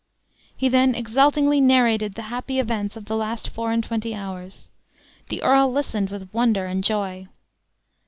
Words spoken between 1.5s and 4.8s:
narrated the happy events of the last four and twenty hours.